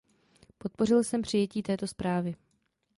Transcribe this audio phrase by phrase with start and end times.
[0.57, 2.35] Podpořil jsem přijetí této zprávy.